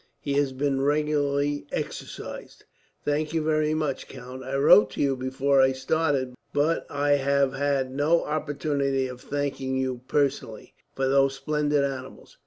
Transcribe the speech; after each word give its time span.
He 0.19 0.33
has 0.33 0.51
been 0.51 0.81
regularly 0.81 1.67
exercised." 1.71 2.65
"Thank 3.05 3.33
you 3.35 3.43
very 3.43 3.75
much, 3.75 4.07
count. 4.07 4.43
I 4.43 4.55
wrote 4.55 4.89
to 4.93 4.99
you 4.99 5.15
before 5.15 5.61
I 5.61 5.73
started, 5.73 6.33
but 6.53 6.87
I 6.89 7.11
have 7.17 7.53
had 7.53 7.93
no 7.93 8.25
opportunity 8.25 9.07
of 9.07 9.21
thanking 9.21 9.77
you, 9.77 10.01
personally, 10.07 10.73
for 10.95 11.07
those 11.07 11.35
splendid 11.35 11.83
animals. 11.83 12.39